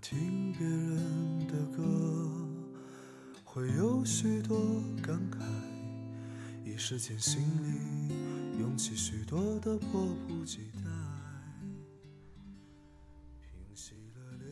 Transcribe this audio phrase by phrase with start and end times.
[0.00, 1.82] 听别人的歌，
[3.44, 4.58] 会有许多
[5.02, 5.38] 感慨，
[6.64, 10.90] 一时间心里涌起许多的迫不及待。
[13.42, 14.50] 平息了连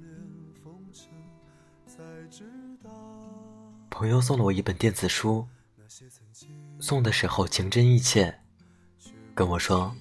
[0.00, 0.10] 连
[0.64, 1.10] 风尘，
[1.86, 2.44] 才知
[2.82, 2.90] 道
[3.90, 5.46] 朋友送了我一本电子书，
[6.80, 8.34] 送的时候情真意切，
[9.34, 9.94] 跟我说：“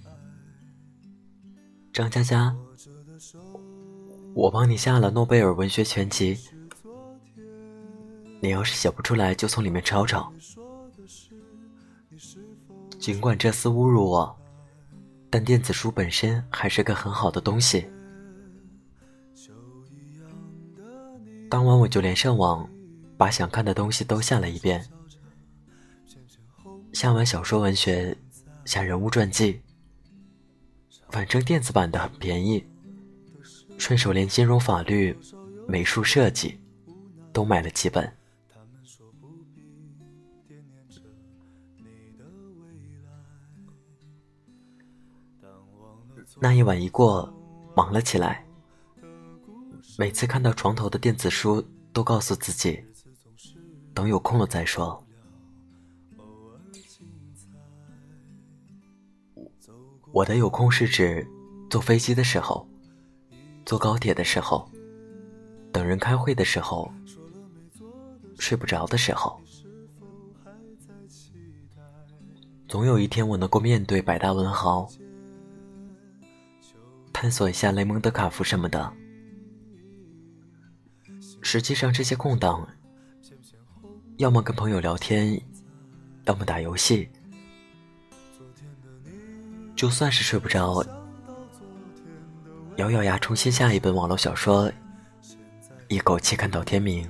[1.92, 2.56] 张佳佳，
[4.36, 6.38] 我帮你下了诺贝尔文学全集，
[8.42, 10.32] 你要是写不出来，就从里面抄抄。”
[13.00, 14.38] 尽管这厮侮辱我，
[15.30, 17.90] 但电子书本身还是个很好的东西。
[21.50, 22.70] 当晚我就连上网，
[23.18, 24.86] 把想看的东西都下了一遍。
[26.92, 28.18] 下完小说文学，
[28.66, 29.62] 下人物传记，
[31.10, 32.66] 反正电子版的很便宜，
[33.78, 35.18] 顺手连金融、法律、
[35.68, 36.60] 美术设计
[37.32, 38.12] 都买了几本。
[46.40, 47.34] 那一晚一过，
[47.76, 48.46] 忙了起来。
[49.98, 52.84] 每次看到床头的电子书，都告诉自己，
[53.94, 55.02] 等有空了再说。
[60.12, 61.26] 我的有空是指
[61.70, 62.68] 坐飞机的时候，
[63.66, 64.70] 坐高铁的时候，
[65.72, 66.92] 等人开会的时候，
[68.38, 69.42] 睡不着的时候。
[72.68, 74.88] 总有一天我能够面对百大文豪，
[77.12, 78.94] 探索一下雷蒙德·卡夫什么的。
[81.42, 82.68] 实际上，这些空档，
[84.18, 85.42] 要么跟朋友聊天，
[86.26, 87.10] 要么打游戏。
[89.76, 90.84] 就算是睡不着，
[92.78, 94.70] 咬咬牙重新下一本网络小说，
[95.88, 97.10] 一口气看到天明。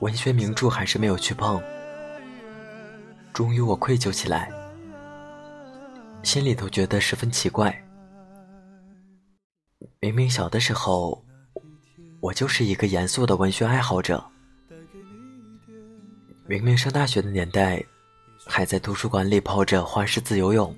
[0.00, 1.62] 文学名著还是没有去碰，
[3.32, 4.50] 终于我愧疚起来，
[6.22, 7.74] 心里头觉得十分奇怪。
[10.00, 11.24] 明明小的时候，
[12.26, 14.24] 我就是一个严肃的文学爱好者。
[16.44, 17.84] 明明上大学的年代，
[18.44, 20.76] 还在图书馆里泡着花式自由泳。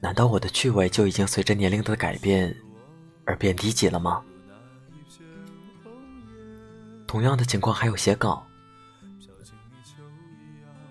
[0.00, 2.52] 难道我的趣味就已经随着年龄的改变
[3.24, 4.20] 而变低级了吗？
[7.06, 8.44] 同样的情况还有写稿，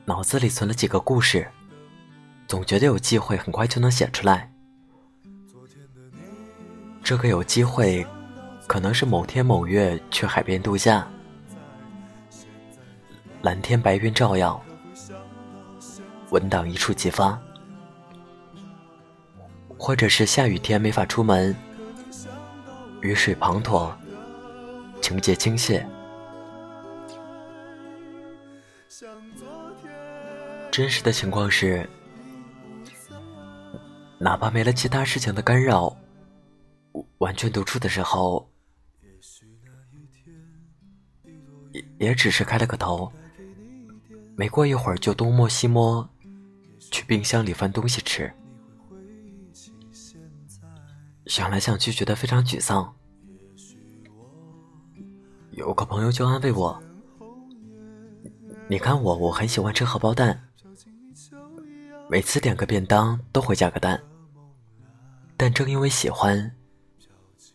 [0.06, 1.46] 脑子里存了几个故事，
[2.48, 4.53] 总觉得有机会很快就能写出来。
[7.04, 8.06] 这个有机会，
[8.66, 11.06] 可能是某天某月去海边度假，
[13.42, 14.64] 蓝天白云照耀，
[16.30, 17.38] 文档一触即发；
[19.78, 21.54] 或者是下雨天没法出门，
[23.02, 23.92] 雨水滂沱，
[25.02, 25.86] 情节倾泻。
[30.72, 31.88] 真实的情况是，
[34.18, 35.96] 哪怕没了其他事情的干扰。
[37.18, 38.52] 完全独处的时候，
[41.72, 43.12] 也也只是开了个头，
[44.36, 46.08] 没过一会儿就东摸西摸，
[46.92, 48.32] 去冰箱里翻东西吃。
[51.28, 52.94] 想来想去，觉得非常沮丧。
[55.52, 56.84] 有个朋友就安慰我
[58.68, 60.50] ：“你看我，我很喜欢吃荷包蛋，
[62.10, 64.04] 每次点个便当都会加个蛋，
[65.38, 66.54] 但正因为喜欢。”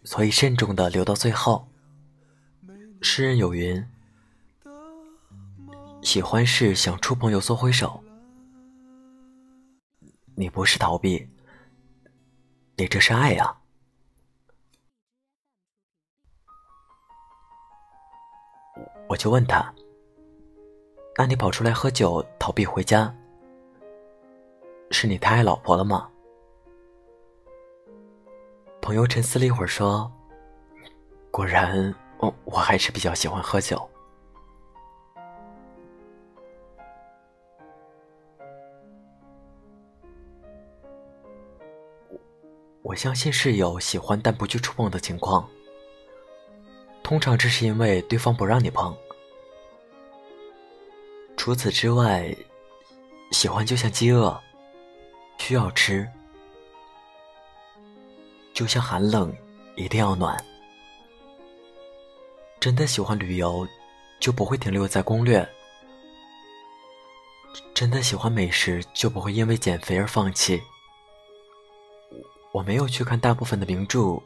[0.08, 1.68] 所以慎重的留到最后。
[3.02, 3.86] 诗人有云
[6.00, 8.02] ：“喜欢是想触碰又缩回手。”
[10.34, 11.28] 你不是逃避，
[12.78, 13.54] 你这是爱呀。
[19.10, 19.74] 我就问他
[21.18, 23.14] ：“那你跑出来喝酒，逃避回家，
[24.90, 26.10] 是你太爱老婆了吗？”
[28.88, 30.10] 朋友沉思了一会儿，说
[31.30, 33.86] ：“果然，我我还是比较喜欢喝酒。
[42.80, 45.46] 我相信是有喜欢但不去触碰的情况，
[47.02, 48.96] 通常这是因为对方不让你碰。
[51.36, 52.34] 除此之外，
[53.32, 54.40] 喜欢就像饥饿，
[55.36, 56.08] 需要吃。”
[58.58, 59.32] 就像寒冷，
[59.76, 60.36] 一定要暖。
[62.58, 63.64] 真的喜欢旅游，
[64.18, 65.46] 就不会停留在攻略；
[67.72, 70.60] 真的喜欢美食，就不会因为减肥而放弃。
[72.52, 74.20] 我没有去看大部分的名著，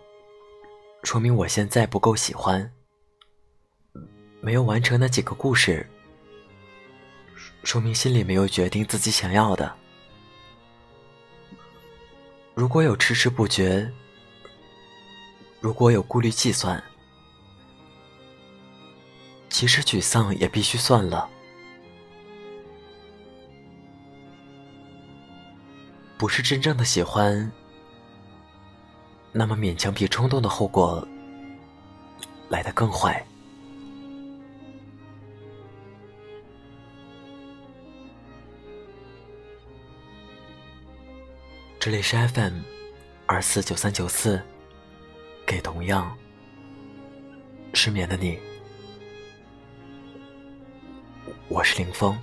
[1.02, 2.66] 说明我现在不够喜欢；
[4.40, 5.86] 没有完成那几个故事，
[7.64, 9.70] 说明心里没有决定自己想要的。
[12.54, 13.92] 如果有迟迟不决，
[15.62, 16.82] 如果有顾虑计算，
[19.48, 21.30] 即使沮丧也必须算了。
[26.18, 27.50] 不是真正的喜欢，
[29.30, 31.06] 那么勉强比冲动的后果
[32.48, 33.24] 来得更坏。
[41.78, 42.62] 这里是 FM
[43.26, 44.40] 二四九三九四，
[45.52, 46.16] 给同样
[47.74, 48.38] 失眠的你，
[51.48, 52.18] 我是林峰。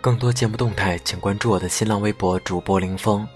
[0.00, 3.28] 更多节目动态，请关注我的新浪微博主播林峰。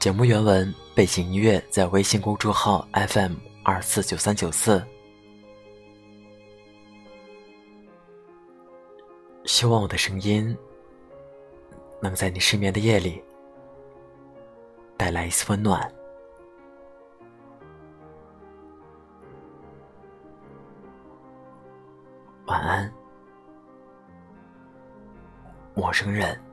[0.00, 4.84] 节目原文、背景音乐在微信公众号 FM 二四九三九四。
[9.44, 10.56] 希望我的声音
[12.02, 13.22] 能在你失眠的夜里。
[14.96, 15.88] 带来一丝温暖。
[22.48, 22.90] 晚安，
[25.74, 26.47] 陌生人。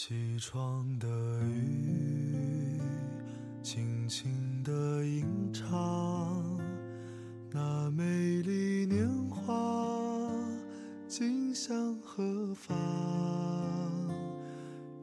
[0.00, 1.08] 西窗的
[1.42, 2.80] 雨，
[3.64, 4.72] 轻轻地
[5.04, 6.56] 吟唱，
[7.50, 9.52] 那美丽年华，
[11.08, 12.78] 今向何方？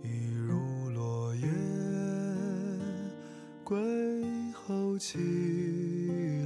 [0.02, 1.46] 一如落叶
[3.66, 3.76] 归
[4.54, 5.18] 后凄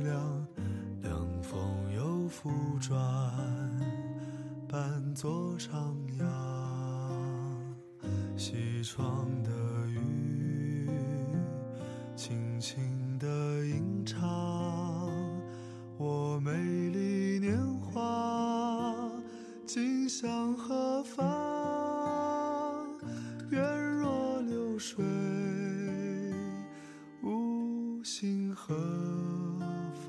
[0.04, 0.48] 凉，
[1.04, 1.62] 凉风
[1.96, 2.50] 又复
[2.82, 2.98] 转，
[4.68, 5.70] 伴作徜
[6.18, 6.39] 徉。
[8.40, 9.52] 西窗的
[9.90, 10.88] 雨，
[12.16, 13.28] 轻轻地
[13.66, 14.22] 吟唱，
[15.98, 16.54] 我美
[16.90, 19.12] 丽年华，
[19.66, 21.28] 今向何方？
[23.50, 23.62] 缘
[23.98, 25.04] 若流水，
[27.22, 28.74] 无心何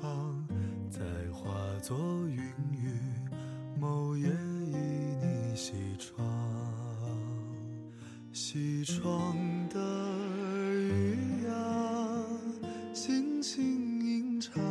[0.01, 0.47] 方？
[0.89, 1.01] 再
[1.33, 1.51] 化
[1.81, 1.97] 作
[2.29, 2.37] 云
[2.71, 2.97] 雨，
[3.77, 4.29] 某夜
[8.83, 9.35] 窗
[9.69, 9.79] 的
[10.73, 11.53] 雨呀，
[12.93, 13.63] 轻轻
[14.01, 14.61] 吟唱，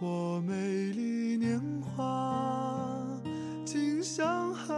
[0.00, 2.96] 我美丽年华，
[3.64, 4.74] 今向何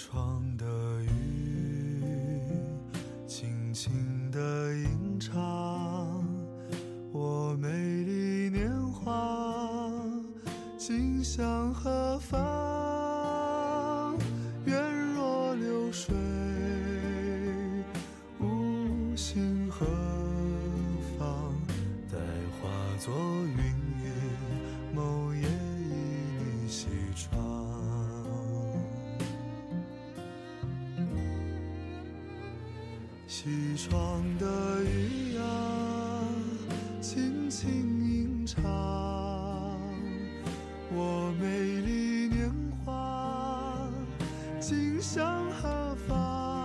[0.00, 0.64] 窗的
[1.02, 2.00] 雨，
[3.26, 6.24] 轻轻地吟唱，
[7.12, 7.68] 我美
[8.04, 9.90] 丽年华，
[10.78, 11.18] 今。
[11.38, 12.36] 向何方？
[14.64, 14.82] 愿
[15.14, 16.14] 若流水，
[18.40, 19.86] 无心何
[21.18, 21.54] 方？
[22.10, 22.16] 待
[22.56, 23.14] 化作
[23.44, 23.87] 云
[33.30, 36.24] 西窗的雨啊，
[36.98, 38.64] 轻轻吟唱。
[40.90, 42.50] 我美丽年
[42.82, 43.86] 华，
[44.58, 46.57] 今向何方？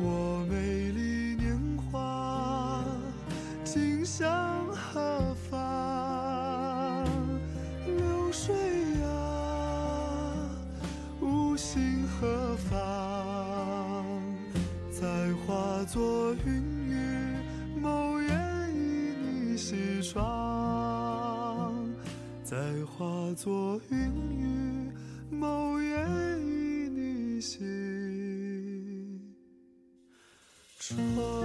[0.00, 1.58] 我美丽年
[1.90, 2.84] 华，
[3.64, 7.04] 今向何方？
[7.84, 8.54] 流水
[9.02, 10.48] 啊，
[11.20, 14.04] 无心何方？
[14.92, 15.08] 再
[15.44, 17.36] 化作云雨，
[17.80, 18.28] 某夜
[18.72, 21.74] 与你西窗。
[22.44, 23.98] 再化作云
[24.38, 24.92] 雨，
[25.28, 25.96] 某夜
[30.90, 31.37] 与你西窗。